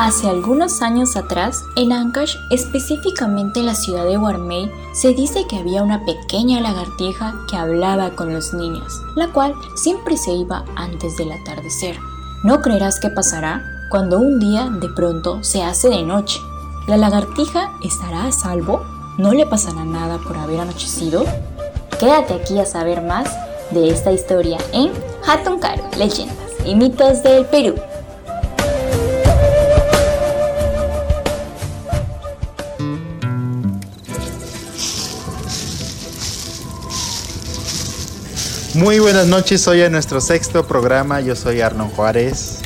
[0.00, 5.56] Hace algunos años atrás, en Ancash, específicamente en la ciudad de Warmey, se dice que
[5.56, 11.16] había una pequeña lagartija que hablaba con los niños, la cual siempre se iba antes
[11.16, 11.98] del atardecer.
[12.44, 16.38] No creerás qué pasará cuando un día de pronto se hace de noche.
[16.86, 18.84] ¿La lagartija estará a salvo?
[19.18, 21.24] ¿No le pasará nada por haber anochecido?
[21.98, 23.28] Quédate aquí a saber más
[23.72, 24.92] de esta historia en
[25.26, 27.74] Hatunkar, leyendas y mitos del Perú.
[38.78, 42.60] Muy buenas noches, hoy a nuestro sexto programa, yo soy Arnon Juárez.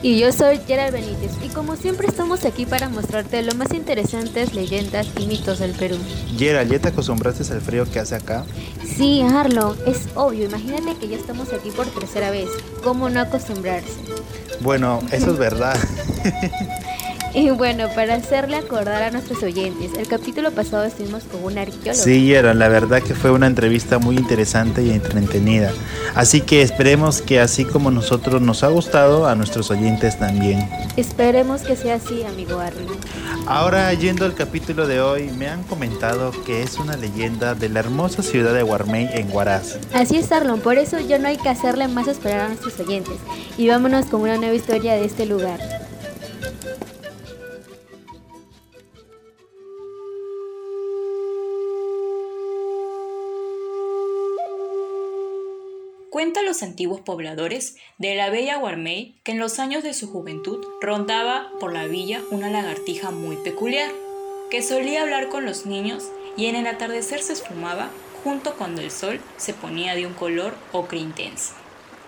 [0.00, 4.54] Y yo soy Gerald Benítez y como siempre estamos aquí para mostrarte lo más interesantes
[4.54, 5.96] leyendas y mitos del Perú.
[6.38, 8.44] Gerald, ¿ya te acostumbraste al frío que hace acá?
[8.84, 12.48] Sí, Arlo, es obvio, imagínate que ya estamos aquí por tercera vez.
[12.84, 13.96] ¿Cómo no acostumbrarse?
[14.60, 15.76] Bueno, eso es verdad.
[17.42, 21.94] Y bueno, para hacerle acordar a nuestros oyentes, el capítulo pasado estuvimos con un arqueólogo.
[21.94, 25.72] Sí, era la verdad que fue una entrevista muy interesante y entretenida.
[26.14, 30.68] Así que esperemos que así como nosotros nos ha gustado, a nuestros oyentes también.
[30.96, 32.92] Esperemos que sea así, amigo Arlo.
[33.46, 37.80] Ahora, yendo al capítulo de hoy, me han comentado que es una leyenda de la
[37.80, 39.78] hermosa ciudad de Guarmey en Huaraz.
[39.92, 43.14] Así es, Arlon, por eso ya no hay que hacerle más esperar a nuestros oyentes.
[43.56, 45.58] Y vámonos con una nueva historia de este lugar.
[56.12, 60.62] Cuenta los antiguos pobladores de la bella Guarmey que en los años de su juventud
[60.82, 63.90] rondaba por la villa una lagartija muy peculiar,
[64.50, 67.88] que solía hablar con los niños y en el atardecer se esfumaba
[68.22, 71.54] junto cuando el sol se ponía de un color ocre intenso.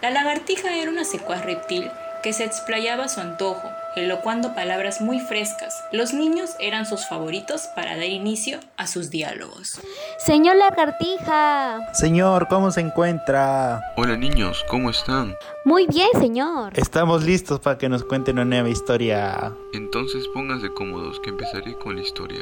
[0.02, 1.90] La lagartija era una secuaz reptil
[2.24, 5.84] que se explayaba a su antojo, elocuando palabras muy frescas.
[5.92, 9.78] Los niños eran sus favoritos para dar inicio a sus diálogos.
[10.16, 11.92] Señor Lagartija.
[11.92, 13.92] Señor, ¿cómo se encuentra?
[13.98, 15.36] Hola niños, ¿cómo están?
[15.66, 16.72] Muy bien, señor.
[16.78, 19.52] Estamos listos para que nos cuente una nueva historia.
[19.74, 22.40] Entonces pónganse cómodos que empezaré con la historia.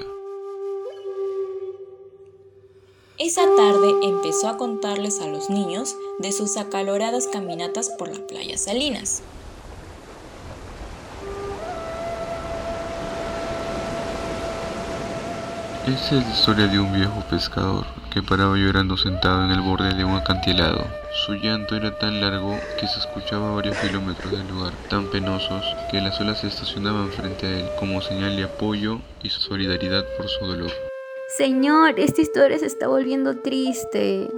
[3.19, 8.57] Esa tarde empezó a contarles a los niños de sus acaloradas caminatas por la playa
[8.57, 9.25] Salinas.
[15.87, 19.93] Esta es la historia de un viejo pescador que paraba llorando sentado en el borde
[19.93, 20.87] de un acantilado.
[21.27, 25.65] Su llanto era tan largo que se escuchaba a varios kilómetros del lugar, tan penosos
[25.91, 30.29] que las olas se estacionaban frente a él como señal de apoyo y solidaridad por
[30.29, 30.71] su dolor.
[31.37, 34.31] Señor, esta historia se está volviendo triste.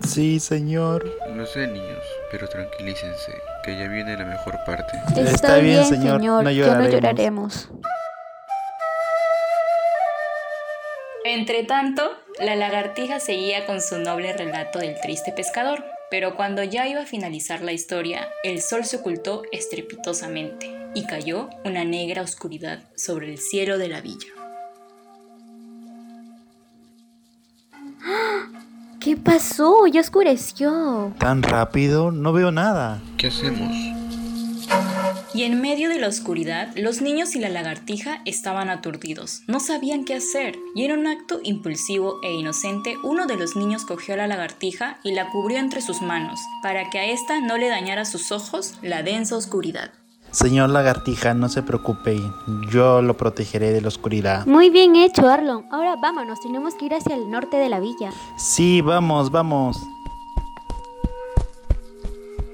[0.00, 1.08] Sí, señor.
[1.36, 2.02] No sé, niños,
[2.32, 3.32] pero tranquilícense,
[3.64, 4.92] que ya viene la mejor parte.
[5.20, 7.68] Está bien, señor, no ya no lloraremos.
[11.30, 16.88] Entre tanto, la lagartija seguía con su noble relato del triste pescador, pero cuando ya
[16.88, 22.80] iba a finalizar la historia, el sol se ocultó estrepitosamente y cayó una negra oscuridad
[22.96, 24.28] sobre el cielo de la villa.
[28.98, 29.86] ¿Qué pasó?
[29.86, 31.12] Ya oscureció.
[31.18, 32.10] ¿Tan rápido?
[32.10, 33.02] No veo nada.
[33.18, 33.97] ¿Qué hacemos?
[35.34, 39.42] Y en medio de la oscuridad, los niños y la lagartija estaban aturdidos.
[39.46, 40.58] No sabían qué hacer.
[40.74, 44.98] Y en un acto impulsivo e inocente, uno de los niños cogió a la lagartija
[45.04, 48.74] y la cubrió entre sus manos, para que a ésta no le dañara sus ojos
[48.80, 49.92] la densa oscuridad.
[50.30, 52.20] Señor Lagartija, no se preocupe,
[52.70, 54.46] yo lo protegeré de la oscuridad.
[54.46, 55.66] Muy bien hecho, Arlon.
[55.70, 58.12] Ahora vámonos, tenemos que ir hacia el norte de la villa.
[58.36, 59.78] Sí, vamos, vamos.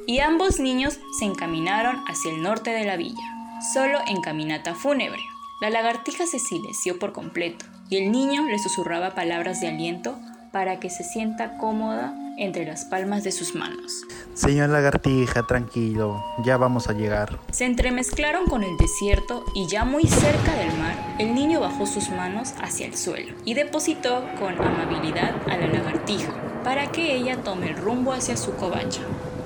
[0.07, 3.25] Y ambos niños se encaminaron hacia el norte de la villa,
[3.73, 5.23] solo en caminata fúnebre.
[5.61, 10.19] La lagartija se silenció por completo y el niño le susurraba palabras de aliento
[10.53, 14.03] para que se sienta cómoda entre las palmas de sus manos.
[14.35, 17.39] Señor Lagartija, tranquilo, ya vamos a llegar.
[17.51, 22.11] Se entremezclaron con el desierto y ya muy cerca del mar, el niño bajó sus
[22.11, 26.33] manos hacia el suelo y depositó con amabilidad a la lagartija
[26.63, 29.01] para que ella tome el rumbo hacia su covacha.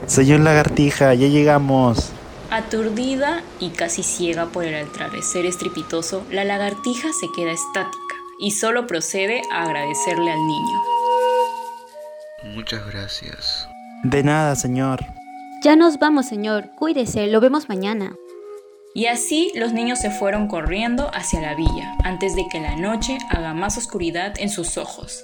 [0.09, 2.13] Señor Lagartija, ya llegamos.
[2.51, 8.87] Aturdida y casi ciega por el atardecer estrepitoso, la lagartija se queda estática y solo
[8.87, 10.83] procede a agradecerle al niño.
[12.55, 13.69] Muchas gracias.
[14.03, 15.05] De nada, señor.
[15.63, 16.71] Ya nos vamos, señor.
[16.75, 18.15] Cuídese, lo vemos mañana.
[18.95, 23.19] Y así los niños se fueron corriendo hacia la villa, antes de que la noche
[23.29, 25.23] haga más oscuridad en sus ojos.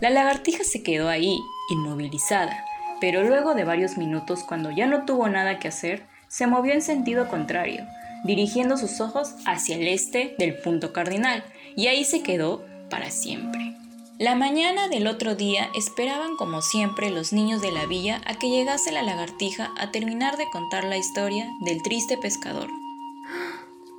[0.00, 1.38] La lagartija se quedó ahí,
[1.70, 2.62] inmovilizada,
[3.00, 6.82] pero luego de varios minutos, cuando ya no tuvo nada que hacer, se movió en
[6.82, 7.84] sentido contrario,
[8.24, 11.44] dirigiendo sus ojos hacia el este del punto cardinal,
[11.76, 13.76] y ahí se quedó para siempre.
[14.18, 18.48] La mañana del otro día esperaban como siempre los niños de la villa a que
[18.48, 22.70] llegase la lagartija a terminar de contar la historia del triste pescador.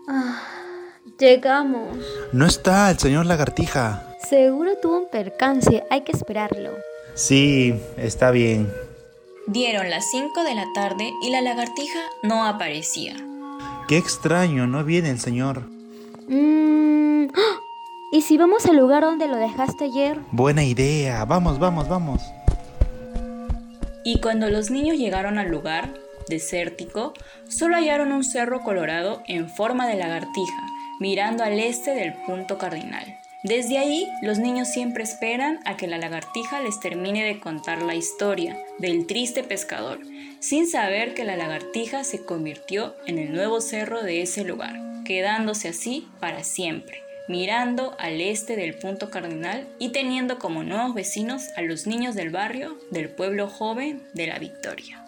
[0.07, 0.41] Ah,
[1.19, 1.97] llegamos.
[2.33, 4.07] No está el señor lagartija.
[4.27, 6.71] Seguro tuvo un percance, hay que esperarlo.
[7.13, 8.71] Sí, está bien.
[9.47, 13.15] Dieron las 5 de la tarde y la lagartija no aparecía.
[13.87, 15.61] Qué extraño, no viene el señor.
[16.27, 17.27] Mmm...
[18.11, 20.19] ¿Y si vamos al lugar donde lo dejaste ayer?
[20.31, 22.21] Buena idea, vamos, vamos, vamos.
[24.03, 25.93] Y cuando los niños llegaron al lugar,
[26.27, 27.13] desértico,
[27.47, 30.67] solo hallaron un cerro colorado en forma de lagartija,
[30.99, 33.17] mirando al este del punto cardinal.
[33.47, 37.95] Desde ahí, los niños siempre esperan a que la lagartija les termine de contar la
[37.95, 40.01] historia del triste pescador,
[40.41, 45.69] sin saber que la lagartija se convirtió en el nuevo cerro de ese lugar, quedándose
[45.69, 51.61] así para siempre mirando al este del punto cardinal y teniendo como nuevos vecinos a
[51.61, 55.06] los niños del barrio del pueblo joven de la Victoria.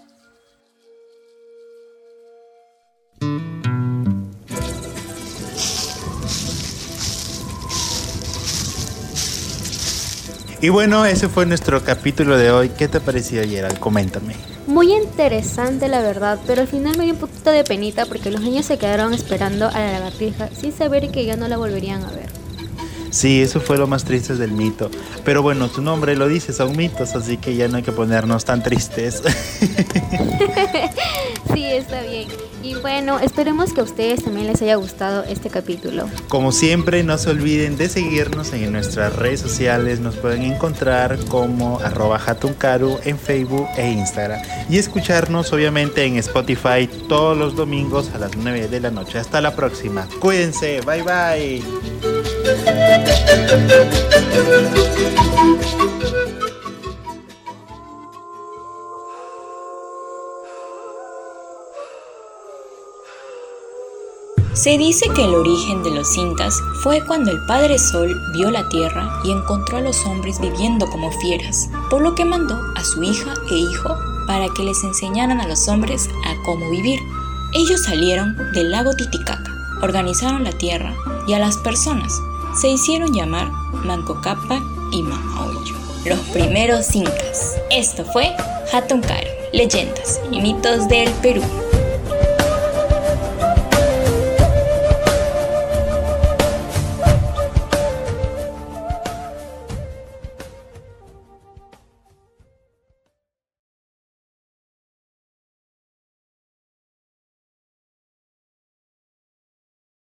[10.62, 12.70] Y bueno, ese fue nuestro capítulo de hoy.
[12.70, 13.80] ¿Qué te pareció, Gerald?
[13.80, 14.36] Coméntame.
[14.68, 18.42] Muy interesante la verdad, pero al final me dio un poquito de penita porque los
[18.42, 22.12] niños se quedaron esperando a la lagartija sin saber que ya no la volverían a
[22.12, 22.28] ver.
[23.10, 24.92] Sí, eso fue lo más triste del mito.
[25.24, 28.44] Pero bueno, su nombre lo dice, son mitos, así que ya no hay que ponernos
[28.44, 29.24] tan tristes.
[31.54, 32.28] sí, está bien.
[32.70, 36.08] Y bueno, esperemos que a ustedes también les haya gustado este capítulo.
[36.28, 40.00] Como siempre, no se olviden de seguirnos en nuestras redes sociales.
[40.02, 44.40] Nos pueden encontrar como arroba hatunkaru en Facebook e Instagram.
[44.70, 49.18] Y escucharnos obviamente en Spotify todos los domingos a las 9 de la noche.
[49.18, 50.08] Hasta la próxima.
[50.20, 50.82] Cuídense.
[50.82, 51.64] Bye bye.
[64.62, 68.68] Se dice que el origen de los incas fue cuando el Padre Sol vio la
[68.68, 73.02] tierra y encontró a los hombres viviendo como fieras, por lo que mandó a su
[73.02, 73.96] hija e hijo
[74.28, 77.00] para que les enseñaran a los hombres a cómo vivir.
[77.54, 79.50] Ellos salieron del lago Titicaca,
[79.82, 80.94] organizaron la tierra
[81.26, 82.12] y a las personas
[82.60, 83.50] se hicieron llamar
[83.86, 87.56] Mancocapa y Mamaoyo, los primeros incas.
[87.72, 88.36] Esto fue
[88.74, 89.04] Hatun
[89.54, 91.44] leyendas y mitos del Perú.